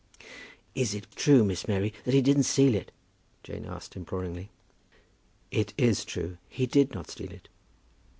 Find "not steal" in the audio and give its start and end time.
6.95-7.31